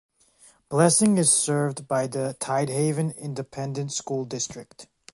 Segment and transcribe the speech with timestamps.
[0.67, 4.87] Blessing is served by the Tidehaven Independent School District.